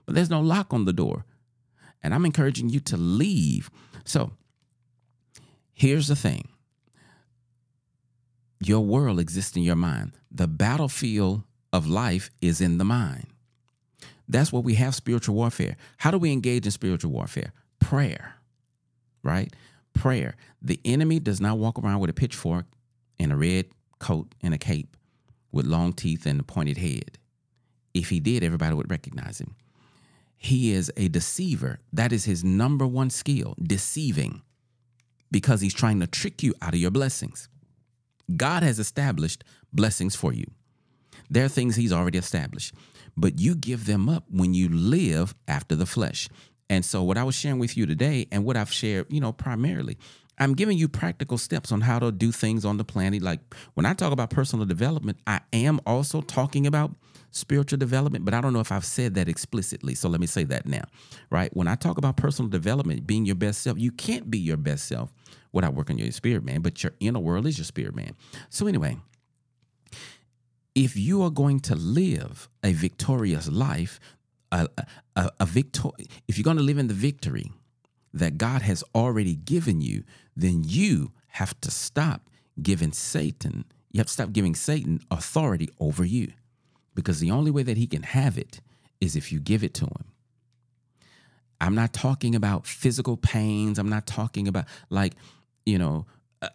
but 0.04 0.14
there's 0.14 0.30
no 0.30 0.40
lock 0.40 0.73
on 0.73 0.85
the 0.85 0.92
door. 0.92 1.25
And 2.02 2.14
I'm 2.14 2.25
encouraging 2.25 2.68
you 2.68 2.80
to 2.80 2.97
leave. 2.97 3.71
So 4.04 4.33
here's 5.73 6.09
the 6.09 6.16
thing 6.16 6.49
your 8.61 8.80
world 8.80 9.21
exists 9.21 9.56
in 9.56 9.62
your 9.62 9.76
mind. 9.76 10.12
The 10.30 10.47
battlefield 10.47 11.42
of 11.73 11.87
life 11.87 12.30
is 12.40 12.61
in 12.61 12.78
the 12.78 12.85
mind. 12.85 13.26
That's 14.28 14.52
what 14.52 14.64
we 14.64 14.75
have 14.75 14.95
spiritual 14.95 15.35
warfare. 15.35 15.76
How 15.99 16.11
do 16.11 16.18
we 16.18 16.33
engage 16.33 16.64
in 16.64 16.73
spiritual 16.73 17.12
warfare? 17.12 17.52
Prayer, 17.80 18.35
right? 19.23 19.52
prayer. 19.97 20.37
The 20.62 20.78
enemy 20.85 21.18
does 21.18 21.40
not 21.40 21.59
walk 21.59 21.78
around 21.78 22.00
with 22.00 22.11
a 22.11 22.12
pitchfork 22.12 22.66
and 23.18 23.32
a 23.32 23.37
red 23.37 23.66
coat 23.99 24.35
and 24.42 24.54
a 24.54 24.58
cape 24.58 24.96
with 25.52 25.66
long 25.66 25.92
teeth 25.92 26.26
and 26.26 26.40
a 26.40 26.42
pointed 26.42 26.78
head. 26.78 27.18
If 27.94 28.11
he 28.11 28.20
did, 28.20 28.44
everybody 28.44 28.75
would 28.75 28.90
recognize 28.90 29.40
him. 29.40 29.54
He 30.37 30.73
is 30.73 30.92
a 30.96 31.08
deceiver. 31.08 31.80
That 31.92 32.12
is 32.12 32.25
his 32.25 32.44
number 32.44 32.87
one 32.87 33.11
skill, 33.11 33.54
deceiving, 33.61 34.42
because 35.30 35.61
he's 35.61 35.75
trying 35.75 36.00
to 36.00 36.06
trick 36.06 36.42
you 36.42 36.54
out 36.61 36.75
of 36.75 36.80
your 36.80 36.90
blessings. 36.90 37.49
God 38.37 38.62
has 38.62 38.78
established 38.78 39.44
blessings 39.73 40.14
for 40.14 40.32
you. 40.32 40.46
There 41.30 41.44
are 41.44 41.49
things 41.49 41.76
he's 41.76 41.92
already 41.92 42.18
established, 42.18 42.75
but 43.16 43.38
you 43.38 43.54
give 43.54 43.87
them 43.87 44.08
up 44.08 44.25
when 44.30 44.52
you 44.52 44.68
live 44.68 45.35
after 45.49 45.75
the 45.75 45.87
flesh. 45.87 46.28
And 46.68 46.85
so, 46.85 47.02
what 47.02 47.16
I 47.16 47.25
was 47.25 47.35
sharing 47.35 47.58
with 47.58 47.76
you 47.76 47.87
today, 47.87 48.26
and 48.30 48.44
what 48.44 48.56
I've 48.56 48.73
shared, 48.73 49.06
you 49.08 49.20
know, 49.20 49.32
primarily, 49.32 49.99
I'm 50.38 50.55
giving 50.55 50.76
you 50.76 50.88
practical 50.88 51.38
steps 51.38 51.73
on 51.73 51.81
how 51.81 51.99
to 51.99 52.12
do 52.12 52.31
things 52.33 52.64
on 52.64 52.76
the 52.76 52.85
planet. 52.85 53.23
Like 53.23 53.40
when 53.75 53.87
I 53.87 53.95
talk 53.95 54.12
about 54.12 54.31
personal 54.31 54.66
development, 54.66 55.19
I 55.26 55.40
am 55.52 55.81
also 55.87 56.21
talking 56.21 56.66
about 56.66 56.93
spiritual 57.31 57.78
development, 57.78 58.25
but 58.25 58.35
I 58.35 58.40
don't 58.40 58.52
know 58.52 58.61
if 58.61 58.73
I've 58.73 58.85
said 58.85 59.14
that 59.14 59.28
explicitly. 59.28 59.95
So 59.95 60.09
let 60.09 60.21
me 60.21 60.26
say 60.26 60.45
that 60.45 60.66
now, 60.66 60.85
right? 61.31 61.55
When 61.55 61.69
I 61.69 61.75
talk 61.75 61.99
about 61.99 62.16
personal 62.16 62.50
development, 62.50 63.07
being 63.07 63.26
your 63.26 63.35
best 63.35 63.62
self, 63.62 63.78
you 63.78 63.93
can't 63.93 64.31
be 64.31 64.38
your 64.38 64.57
best 64.57 64.87
self 64.87 65.12
without 65.52 65.75
working 65.75 65.99
your 65.99 66.11
spirit 66.12 66.45
man, 66.45 66.61
but 66.61 66.83
your 66.83 66.93
inner 67.00 67.21
world 67.21 67.47
is 67.47 67.59
your 67.59 67.64
spirit 67.64 67.95
man. 67.95 68.12
So, 68.50 68.66
anyway, 68.66 68.99
if 70.75 70.97
you 70.97 71.23
are 71.23 71.31
going 71.31 71.61
to 71.61 71.75
live 71.75 72.49
a 72.62 72.73
victorious 72.73 73.49
life, 73.49 73.99
a, 74.52 74.69
a, 75.16 75.31
a 75.40 75.47
victor, 75.47 75.88
if 76.28 76.37
you're 76.37 76.45
going 76.45 76.59
to 76.59 76.62
live 76.62 76.78
in 76.78 76.88
the 76.88 76.95
victory 76.95 77.52
that 78.16 78.38
God 78.38 78.62
has 78.62 78.82
already 78.94 79.35
given 79.35 79.80
you, 79.80 80.04
then 80.35 80.62
you 80.64 81.12
have 81.28 81.58
to 81.61 81.70
stop 81.70 82.23
giving 82.62 82.92
Satan, 82.92 83.64
you 83.92 83.99
have 83.99 84.06
to 84.06 84.12
stop 84.12 84.32
giving 84.32 84.54
Satan 84.54 85.00
authority 85.11 85.68
over 85.78 86.04
you 86.04 86.32
because 86.94 87.20
the 87.20 87.30
only 87.30 87.50
way 87.50 87.62
that 87.62 87.76
he 87.76 87.87
can 87.87 88.02
have 88.02 88.38
it 88.38 88.61
is 89.00 89.16
if 89.16 89.30
you 89.30 89.38
give 89.38 89.62
it 89.62 89.75
to 89.75 89.85
him. 89.85 90.04
I'm 91.61 91.75
not 91.75 91.92
talking 91.92 92.35
about 92.35 92.66
physical 92.66 93.16
pains. 93.16 93.78
I'm 93.78 93.88
not 93.88 94.06
talking 94.06 94.49
about 94.49 94.66
like, 94.90 95.14
you 95.64 95.78
know, 95.78 96.06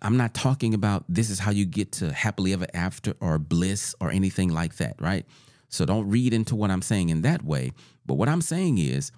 I'm 0.02 0.18
not 0.18 0.34
talking 0.34 0.74
about 0.74 1.06
this 1.08 1.30
is 1.30 1.40
how 1.40 1.52
you 1.52 1.66
get 1.66 1.92
to 1.94 2.14
happily 2.14 2.54
ever 2.54 2.68
after 2.74 3.14
or 3.20 3.40
bliss 3.40 3.96
or 4.00 4.12
anything 4.12 4.50
like 4.50 4.78
that, 4.78 4.96
right? 5.00 5.26
So 5.70 5.86
don't 5.86 6.10
read 6.10 6.34
into 6.34 6.56
what 6.56 6.70
I'm 6.70 6.82
saying 6.82 7.10
in 7.10 7.22
that 7.22 7.44
way. 7.44 7.72
But 8.06 8.16
what 8.16 8.30
I'm 8.30 8.42
saying 8.42 8.78
is, 8.78 9.12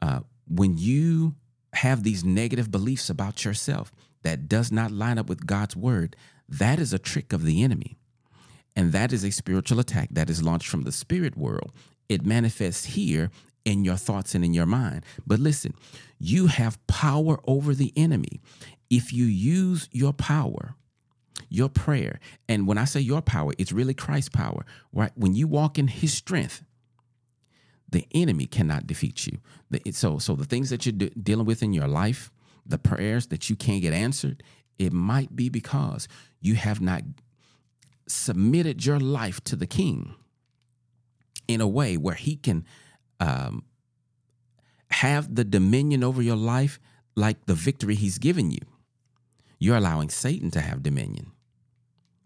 uh, 0.00 0.20
when 0.48 0.78
you 0.78 1.34
have 1.74 2.02
these 2.02 2.24
negative 2.24 2.70
beliefs 2.70 3.10
about 3.10 3.44
yourself 3.44 3.92
that 4.22 4.48
does 4.48 4.70
not 4.70 4.90
line 4.90 5.18
up 5.18 5.28
with 5.28 5.46
God's 5.46 5.76
word, 5.76 6.16
that 6.48 6.78
is 6.78 6.92
a 6.92 6.98
trick 6.98 7.32
of 7.32 7.44
the 7.44 7.62
enemy. 7.62 7.96
And 8.76 8.92
that 8.92 9.12
is 9.12 9.24
a 9.24 9.30
spiritual 9.30 9.80
attack 9.80 10.08
that 10.12 10.30
is 10.30 10.42
launched 10.42 10.68
from 10.68 10.82
the 10.82 10.92
spirit 10.92 11.36
world. 11.36 11.72
It 12.08 12.24
manifests 12.24 12.86
here 12.86 13.30
in 13.64 13.84
your 13.84 13.96
thoughts 13.96 14.34
and 14.34 14.44
in 14.44 14.54
your 14.54 14.66
mind. 14.66 15.04
But 15.26 15.38
listen, 15.40 15.74
you 16.18 16.46
have 16.46 16.84
power 16.86 17.40
over 17.46 17.74
the 17.74 17.92
enemy. 17.96 18.40
If 18.88 19.12
you 19.12 19.24
use 19.24 19.88
your 19.92 20.12
power, 20.12 20.74
your 21.48 21.68
prayer, 21.68 22.20
and 22.48 22.66
when 22.66 22.78
I 22.78 22.84
say 22.84 23.00
your 23.00 23.22
power, 23.22 23.52
it's 23.58 23.72
really 23.72 23.94
Christ's 23.94 24.30
power, 24.30 24.64
right? 24.92 25.12
When 25.14 25.34
you 25.34 25.46
walk 25.46 25.78
in 25.78 25.88
his 25.88 26.12
strength, 26.12 26.62
the 27.90 28.06
enemy 28.12 28.46
cannot 28.46 28.86
defeat 28.86 29.26
you. 29.26 29.38
So, 29.92 30.18
so 30.18 30.34
the 30.34 30.44
things 30.44 30.70
that 30.70 30.86
you're 30.86 30.92
de- 30.92 31.10
dealing 31.10 31.46
with 31.46 31.62
in 31.62 31.72
your 31.72 31.88
life, 31.88 32.30
the 32.66 32.78
prayers 32.78 33.28
that 33.28 33.50
you 33.50 33.56
can't 33.56 33.82
get 33.82 33.92
answered, 33.92 34.42
it 34.78 34.92
might 34.92 35.34
be 35.36 35.48
because 35.48 36.08
you 36.40 36.54
have 36.54 36.80
not 36.80 37.02
submitted 38.06 38.84
your 38.84 38.98
life 38.98 39.42
to 39.44 39.56
the 39.56 39.66
king 39.66 40.14
in 41.46 41.60
a 41.60 41.68
way 41.68 41.96
where 41.96 42.14
he 42.14 42.36
can 42.36 42.64
um, 43.18 43.64
have 44.90 45.34
the 45.34 45.44
dominion 45.44 46.02
over 46.02 46.22
your 46.22 46.36
life 46.36 46.78
like 47.16 47.46
the 47.46 47.54
victory 47.54 47.94
he's 47.94 48.18
given 48.18 48.50
you. 48.50 48.60
You're 49.58 49.76
allowing 49.76 50.08
Satan 50.08 50.50
to 50.52 50.60
have 50.60 50.82
dominion, 50.82 51.32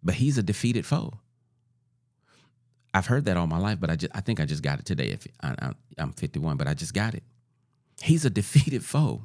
but 0.03 0.17
he's 0.17 0.39
a 0.39 0.43
defeated 0.43 0.87
foe. 0.87 1.15
I've 2.95 3.07
heard 3.07 3.25
that 3.25 3.37
all 3.37 3.49
my 3.49 3.59
life, 3.59 3.81
but 3.81 3.91
I 3.91 3.97
just 3.97 4.17
I 4.17 4.21
think 4.21 4.41
I 4.41 4.45
just 4.45 4.63
got 4.63 4.79
it 4.79 4.87
today. 4.87 5.09
If 5.09 5.27
I, 5.43 5.73
am 5.99 6.13
51, 6.13 6.57
but 6.57 6.69
I 6.69 6.75
just 6.75 6.95
got 6.95 7.15
it. 7.15 7.25
He's 8.01 8.25
a 8.25 8.31
defeated 8.31 8.85
foe. 8.85 9.23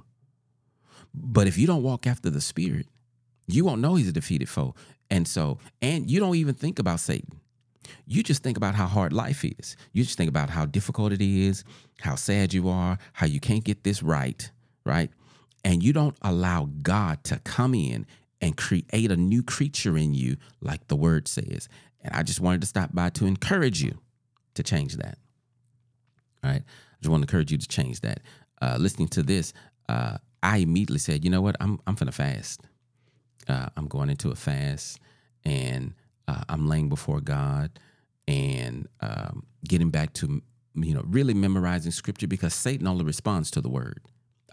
But 1.13 1.47
if 1.47 1.57
you 1.57 1.67
don't 1.67 1.83
walk 1.83 2.07
after 2.07 2.29
the 2.29 2.41
Spirit, 2.41 2.87
you 3.47 3.63
won't 3.63 3.81
know 3.81 3.95
he's 3.95 4.09
a 4.09 4.13
defeated 4.13 4.49
foe. 4.49 4.75
And 5.09 5.27
so, 5.27 5.59
and 5.81 6.09
you 6.09 6.19
don't 6.19 6.35
even 6.35 6.55
think 6.55 6.79
about 6.79 6.99
Satan. 6.99 7.39
You 8.05 8.21
just 8.21 8.43
think 8.43 8.57
about 8.57 8.75
how 8.75 8.85
hard 8.85 9.13
life 9.13 9.43
is. 9.43 9.75
You 9.93 10.03
just 10.03 10.17
think 10.17 10.29
about 10.29 10.49
how 10.49 10.65
difficult 10.65 11.11
it 11.11 11.21
is, 11.21 11.63
how 12.01 12.15
sad 12.15 12.53
you 12.53 12.69
are, 12.69 12.97
how 13.13 13.25
you 13.25 13.39
can't 13.39 13.63
get 13.63 13.83
this 13.83 14.03
right, 14.03 14.51
right? 14.85 15.09
And 15.63 15.81
you 15.83 15.93
don't 15.93 16.15
allow 16.21 16.69
God 16.81 17.23
to 17.25 17.39
come 17.39 17.73
in 17.73 18.05
and 18.41 18.55
create 18.55 19.11
a 19.11 19.17
new 19.17 19.43
creature 19.43 19.97
in 19.97 20.13
you, 20.13 20.37
like 20.61 20.87
the 20.87 20.95
word 20.95 21.27
says. 21.27 21.67
And 22.01 22.15
I 22.15 22.23
just 22.23 22.39
wanted 22.39 22.61
to 22.61 22.67
stop 22.67 22.93
by 22.93 23.09
to 23.11 23.25
encourage 23.25 23.81
you 23.81 23.97
to 24.55 24.63
change 24.63 24.95
that. 24.97 25.17
All 26.43 26.51
right. 26.51 26.61
I 26.61 26.95
just 27.01 27.09
want 27.09 27.21
to 27.21 27.27
encourage 27.27 27.51
you 27.51 27.57
to 27.57 27.67
change 27.67 28.01
that. 28.01 28.21
Uh, 28.61 28.77
listening 28.79 29.07
to 29.09 29.23
this, 29.23 29.53
uh, 29.87 30.17
I 30.41 30.57
immediately 30.57 30.99
said, 30.99 31.23
you 31.23 31.29
know 31.29 31.41
what? 31.41 31.55
I'm 31.59 31.79
I'm 31.87 31.95
gonna 31.95 32.11
fast. 32.11 32.61
Uh, 33.47 33.67
I'm 33.75 33.87
going 33.87 34.09
into 34.09 34.29
a 34.29 34.35
fast, 34.35 34.99
and 35.43 35.93
uh, 36.27 36.43
I'm 36.47 36.67
laying 36.67 36.89
before 36.89 37.19
God 37.19 37.71
and 38.27 38.87
um, 39.01 39.43
getting 39.67 39.89
back 39.89 40.13
to 40.13 40.41
you 40.75 40.93
know 40.93 41.03
really 41.05 41.33
memorizing 41.33 41.91
scripture 41.91 42.27
because 42.27 42.53
Satan 42.53 42.87
only 42.87 43.03
responds 43.03 43.49
to 43.51 43.61
the 43.61 43.69
word. 43.69 44.01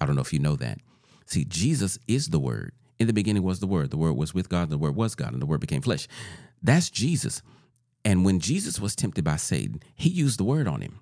I 0.01 0.07
don't 0.07 0.15
know 0.15 0.23
if 0.23 0.33
you 0.33 0.39
know 0.39 0.57
that. 0.57 0.79
See, 1.27 1.45
Jesus 1.45 1.99
is 2.09 2.29
the 2.29 2.39
word. 2.39 2.73
In 2.99 3.07
the 3.07 3.13
beginning 3.13 3.43
was 3.43 3.61
the 3.61 3.67
word. 3.67 3.91
The 3.91 3.97
word 3.97 4.15
was 4.15 4.33
with 4.33 4.49
God. 4.49 4.71
The 4.71 4.79
word 4.79 4.97
was 4.97 5.15
God, 5.15 5.33
and 5.33 5.43
the 5.43 5.47
word 5.47 5.61
became 5.61 5.83
flesh. 5.83 6.09
That's 6.63 6.91
Jesus. 6.91 7.43
And 8.05 8.25
when 8.25 8.41
Jesus 8.41 8.81
was 8.81 8.95
tempted 8.95 9.25
by 9.25 9.37
Satan, 9.37 9.83
he 9.95 10.09
used 10.09 10.39
the 10.39 10.45
word 10.45 10.69
on 10.69 10.81
him. 10.81 11.01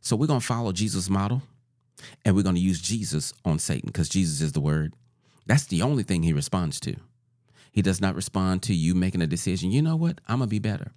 So 0.00 0.16
we're 0.16 0.26
going 0.26 0.40
to 0.40 0.46
follow 0.46 0.72
Jesus' 0.72 1.08
model 1.08 1.42
and 2.24 2.34
we're 2.34 2.42
going 2.42 2.56
to 2.56 2.60
use 2.60 2.80
Jesus 2.80 3.32
on 3.44 3.58
Satan 3.58 3.86
because 3.86 4.08
Jesus 4.08 4.40
is 4.40 4.52
the 4.52 4.60
word. 4.60 4.94
That's 5.46 5.66
the 5.66 5.82
only 5.82 6.02
thing 6.02 6.22
he 6.22 6.32
responds 6.32 6.80
to. 6.80 6.96
He 7.72 7.82
does 7.82 8.00
not 8.00 8.14
respond 8.14 8.62
to 8.64 8.74
you 8.74 8.94
making 8.94 9.22
a 9.22 9.26
decision. 9.26 9.70
You 9.70 9.82
know 9.82 9.96
what? 9.96 10.20
I'm 10.28 10.38
going 10.38 10.48
to 10.48 10.50
be 10.50 10.58
better. 10.58 10.92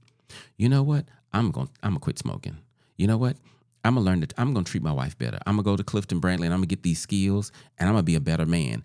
You 0.58 0.70
know 0.70 0.84
what? 0.84 1.06
I'm 1.34 1.52
going 1.52 1.70
I'm 1.84 1.92
going 1.92 2.00
to 2.00 2.04
quit 2.04 2.20
smoking. 2.20 2.58
You 2.98 3.08
know 3.08 3.18
what? 3.18 3.38
I'm 3.84 3.96
going 3.96 4.06
to 4.06 4.10
learn 4.10 4.20
that 4.22 4.34
I'm 4.38 4.54
going 4.54 4.66
to 4.66 4.72
treat 4.72 4.84
my 4.84 4.92
wife 4.92 5.18
better. 5.18 5.40
I'm 5.46 5.56
going 5.56 5.64
to 5.64 5.72
go 5.72 5.78
to 5.78 5.84
Clifton 5.84 6.20
Brantley 6.20 6.46
and 6.46 6.54
I'm 6.54 6.60
going 6.60 6.64
to 6.64 6.76
get 6.76 6.84
these 6.84 7.00
skills 7.00 7.52
and 7.78 7.88
I'm 7.88 7.94
going 7.94 8.04
to 8.04 8.06
be 8.06 8.16
a 8.16 8.20
better 8.20 8.46
man. 8.46 8.84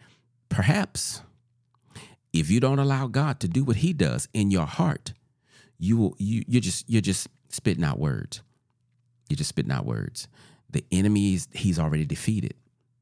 Perhaps 0.49 1.23
if 2.33 2.51
you 2.51 2.61
don't 2.61 2.79
allow 2.79 3.07
God 3.07 3.41
to 3.41 3.49
do 3.49 3.65
what 3.65 3.77
he 3.77 3.93
does 3.93 4.29
in 4.33 4.51
your 4.51 4.67
heart, 4.67 5.13
you 5.79 5.97
will 5.97 6.17
you 6.19 6.45
you're 6.47 6.61
just 6.61 6.89
you're 6.89 7.03
just 7.03 7.29
spitting 7.49 7.85
out 7.85 7.99
words. 7.99 8.43
You're 9.29 9.37
just 9.37 9.51
spitting 9.51 9.73
out 9.73 9.87
words. 9.87 10.29
The 10.71 10.85
enemy 10.91 11.35
is 11.35 11.49
he's 11.53 11.79
already 11.79 12.05
defeated, 12.05 12.55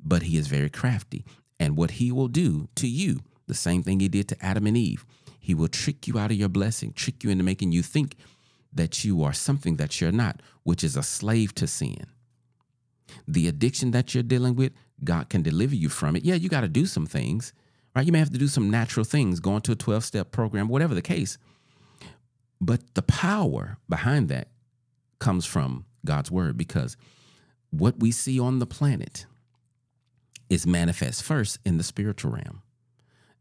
but 0.02 0.22
he 0.22 0.36
is 0.36 0.48
very 0.48 0.70
crafty. 0.70 1.24
And 1.58 1.76
what 1.76 1.92
he 1.92 2.10
will 2.10 2.28
do 2.28 2.68
to 2.76 2.88
you, 2.88 3.20
the 3.46 3.54
same 3.54 3.82
thing 3.82 4.00
he 4.00 4.08
did 4.08 4.28
to 4.28 4.44
Adam 4.44 4.66
and 4.66 4.76
Eve, 4.76 5.04
he 5.38 5.54
will 5.54 5.68
trick 5.68 6.08
you 6.08 6.18
out 6.18 6.30
of 6.30 6.36
your 6.36 6.48
blessing, 6.48 6.92
trick 6.92 7.22
you 7.22 7.30
into 7.30 7.44
making 7.44 7.72
you 7.72 7.82
think 7.82 8.16
that 8.72 9.04
you 9.04 9.22
are 9.22 9.32
something 9.32 9.76
that 9.76 10.00
you're 10.00 10.12
not, 10.12 10.40
which 10.62 10.82
is 10.82 10.96
a 10.96 11.02
slave 11.02 11.54
to 11.56 11.66
sin. 11.66 12.06
The 13.26 13.48
addiction 13.48 13.90
that 13.90 14.14
you're 14.14 14.22
dealing 14.22 14.54
with, 14.54 14.72
God 15.02 15.28
can 15.28 15.42
deliver 15.42 15.74
you 15.74 15.88
from 15.88 16.16
it. 16.16 16.24
Yeah, 16.24 16.36
you 16.36 16.48
got 16.48 16.60
to 16.60 16.68
do 16.68 16.86
some 16.86 17.06
things 17.06 17.52
right? 17.94 18.06
You 18.06 18.12
may 18.12 18.18
have 18.18 18.30
to 18.30 18.38
do 18.38 18.48
some 18.48 18.70
natural 18.70 19.04
things, 19.04 19.40
go 19.40 19.56
into 19.56 19.72
a 19.72 19.76
12 19.76 20.04
step 20.04 20.30
program, 20.30 20.68
whatever 20.68 20.94
the 20.94 21.02
case. 21.02 21.38
But 22.60 22.94
the 22.94 23.02
power 23.02 23.78
behind 23.88 24.28
that 24.28 24.48
comes 25.18 25.46
from 25.46 25.86
God's 26.04 26.30
word 26.30 26.56
because 26.56 26.96
what 27.70 27.98
we 28.00 28.10
see 28.10 28.38
on 28.38 28.58
the 28.58 28.66
planet 28.66 29.26
is 30.48 30.66
manifest 30.66 31.22
first 31.22 31.58
in 31.64 31.78
the 31.78 31.84
spiritual 31.84 32.32
realm. 32.32 32.62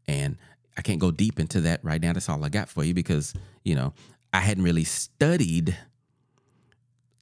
And 0.06 0.36
I 0.76 0.82
can't 0.82 1.00
go 1.00 1.10
deep 1.10 1.38
into 1.38 1.60
that 1.62 1.84
right 1.84 2.00
now. 2.00 2.12
That's 2.12 2.28
all 2.28 2.44
I 2.44 2.48
got 2.48 2.68
for 2.68 2.84
you 2.84 2.94
because, 2.94 3.34
you 3.64 3.74
know, 3.74 3.92
I 4.32 4.40
hadn't 4.40 4.64
really 4.64 4.84
studied 4.84 5.76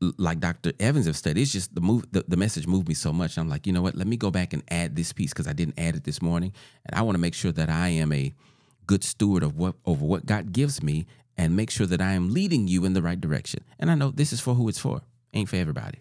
like 0.00 0.40
Dr. 0.40 0.72
Evans 0.78 1.06
have 1.06 1.16
studied. 1.16 1.42
It's 1.42 1.52
just 1.52 1.74
the 1.74 1.80
move 1.80 2.04
the, 2.12 2.24
the 2.28 2.36
message 2.36 2.66
moved 2.66 2.88
me 2.88 2.94
so 2.94 3.12
much. 3.12 3.36
I'm 3.36 3.48
like, 3.48 3.66
you 3.66 3.72
know 3.72 3.82
what? 3.82 3.94
Let 3.94 4.06
me 4.06 4.16
go 4.16 4.30
back 4.30 4.52
and 4.52 4.62
add 4.68 4.96
this 4.96 5.12
piece 5.12 5.32
because 5.32 5.48
I 5.48 5.52
didn't 5.52 5.78
add 5.78 5.96
it 5.96 6.04
this 6.04 6.22
morning. 6.22 6.52
And 6.86 6.96
I 6.96 7.02
want 7.02 7.16
to 7.16 7.20
make 7.20 7.34
sure 7.34 7.52
that 7.52 7.68
I 7.68 7.88
am 7.88 8.12
a 8.12 8.32
good 8.86 9.04
steward 9.04 9.42
of 9.42 9.56
what 9.56 9.74
over 9.84 10.04
what 10.04 10.26
God 10.26 10.52
gives 10.52 10.82
me 10.82 11.06
and 11.36 11.56
make 11.56 11.70
sure 11.70 11.86
that 11.86 12.00
I 12.00 12.12
am 12.12 12.32
leading 12.32 12.68
you 12.68 12.84
in 12.84 12.94
the 12.94 13.02
right 13.02 13.20
direction. 13.20 13.64
And 13.78 13.90
I 13.90 13.94
know 13.94 14.10
this 14.10 14.32
is 14.32 14.40
for 14.40 14.54
who 14.54 14.68
it's 14.68 14.78
for. 14.78 15.02
Ain't 15.34 15.48
for 15.48 15.56
everybody. 15.56 15.98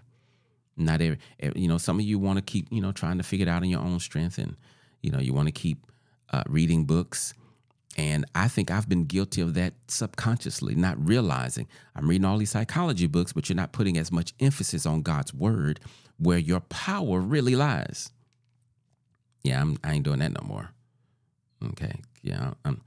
Not 0.76 1.02
every 1.02 1.18
you 1.56 1.68
know, 1.68 1.78
some 1.78 2.00
of 2.00 2.06
you 2.06 2.20
want 2.20 2.38
to 2.38 2.44
keep, 2.44 2.68
you 2.72 2.82
know, 2.82 2.92
trying 2.92 3.18
to 3.18 3.24
figure 3.24 3.48
it 3.48 3.50
out 3.50 3.64
in 3.64 3.70
your 3.70 3.82
own 3.82 4.00
strength 4.00 4.38
and 4.38 4.56
you 5.02 5.12
know, 5.12 5.20
you 5.20 5.34
want 5.34 5.48
to 5.48 5.52
keep 5.52 5.92
uh, 6.32 6.44
reading 6.48 6.86
books 6.86 7.34
and 7.96 8.26
I 8.36 8.48
think 8.48 8.70
I've 8.70 8.90
been 8.90 9.06
guilty 9.06 9.42
of 9.42 9.54
that 9.56 9.74
subconsciously, 9.88 10.76
not 10.76 10.98
realizing 11.08 11.68
I'm 11.96 12.08
reading 12.08 12.26
all 12.26 12.38
these 12.38 12.52
psychology 12.52 13.08
books, 13.08 13.34
but 13.34 13.50
you're 13.50 13.56
not 13.56 13.72
putting 13.72 13.98
as 13.98 14.12
much 14.12 14.34
emphasis 14.40 14.86
on 14.86 15.02
God's 15.02 15.34
word 15.34 15.80
where 16.18 16.38
your 16.38 16.60
power 16.60 17.20
really 17.20 17.56
lies. 17.56 18.12
Yeah, 19.44 19.62
I'm, 19.62 19.78
I 19.84 19.94
ain't 19.94 20.04
doing 20.04 20.20
that 20.20 20.34
no 20.34 20.46
more. 20.46 20.70
Okay. 21.70 22.02
Yeah. 22.22 22.54
I'm, 22.66 22.82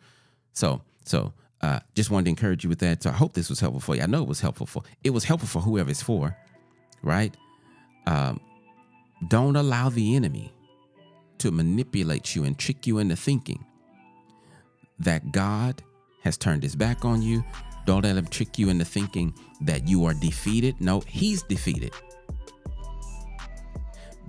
so, 0.53 0.83
so, 1.05 1.33
uh, 1.61 1.81
just 1.95 2.11
wanted 2.11 2.25
to 2.25 2.31
encourage 2.31 2.65
you 2.65 2.71
with 2.71 2.81
that. 2.81 3.03
So 3.03 3.11
I 3.11 3.15
hope 3.15 3.33
this 3.33 3.49
was 3.49 3.61
helpful 3.61 3.81
for 3.81 3.97
you. 3.97 4.03
I 4.03 4.07
know 4.07 4.23
it 4.23 4.29
was 4.29 4.41
helpful 4.41 4.67
for, 4.67 4.83
it 5.03 5.11
was 5.11 5.25
helpful 5.25 5.49
for 5.49 5.61
whoever 5.61 5.91
it's 5.91 6.03
for, 6.03 6.37
right? 7.03 7.37
Um, 8.07 8.41
Don't 9.29 9.57
allow 9.57 9.89
the 9.89 10.15
enemy 10.17 10.53
to 11.39 11.51
manipulate 11.51 12.35
you 12.35 12.45
and 12.45 12.59
trick 12.59 12.87
you 12.87 12.99
into 12.99 13.17
thinking 13.17 13.65
that 15.01 15.33
God 15.33 15.83
has 16.23 16.37
turned 16.37 16.63
his 16.63 16.77
back 16.77 17.05
on 17.05 17.23
you. 17.23 17.45
Don't 17.87 18.03
let 18.05 18.17
him 18.17 18.27
trick 18.27 18.59
you 18.59 18.69
into 18.69 18.85
thinking 18.85 19.35
that 19.63 19.89
you 19.89 20.05
are 20.05 20.15
defeated. 20.15 20.81
No, 20.81 21.01
he's 21.01 21.43
defeated. 21.43 21.93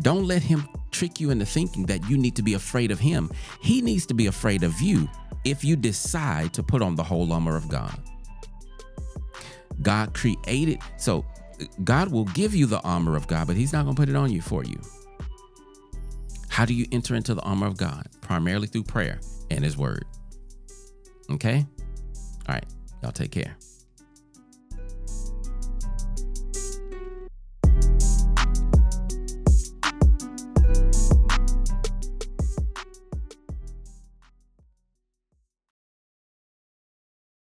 Don't 0.02 0.26
let 0.26 0.42
him 0.42 0.68
trick 0.90 1.20
you 1.20 1.30
into 1.30 1.46
thinking 1.46 1.86
that 1.86 2.10
you 2.10 2.18
need 2.18 2.36
to 2.36 2.42
be 2.42 2.54
afraid 2.54 2.92
of 2.92 3.00
him. 3.00 3.30
He 3.62 3.82
needs 3.82 4.06
to 4.08 4.14
be 4.14 4.28
afraid 4.28 4.64
of 4.64 4.82
you 4.82 5.08
if 5.44 5.64
you 5.64 5.76
decide 5.76 6.54
to 6.54 6.64
put 6.64 6.82
on 6.82 6.96
the 6.96 7.04
whole 7.04 7.32
armor 7.32 7.56
of 7.56 7.68
God. 7.68 7.98
God 9.82 10.14
created, 10.14 10.80
so 10.98 11.26
God 11.84 12.12
will 12.12 12.26
give 12.26 12.56
you 12.56 12.66
the 12.66 12.80
armor 12.82 13.16
of 13.16 13.28
God, 13.28 13.48
but 13.48 13.56
he's 13.56 13.74
not 13.74 13.84
going 13.84 13.96
to 13.96 14.00
put 14.00 14.10
it 14.10 14.16
on 14.16 14.32
you 14.32 14.42
for 14.42 14.64
you. 14.64 14.80
How 16.50 16.66
do 16.66 16.74
you 16.74 16.86
enter 16.92 17.16
into 17.16 17.34
the 17.34 17.42
armor 17.42 17.68
of 17.68 17.78
God? 17.78 18.08
Primarily 18.22 18.68
through 18.68 18.84
prayer 18.84 19.20
and 19.50 19.64
his 19.64 19.78
word. 19.78 20.06
Okay? 21.32 21.66
All 22.48 22.56
right. 22.56 22.66
Y'all 23.02 23.12
take 23.12 23.32
care. 23.32 23.56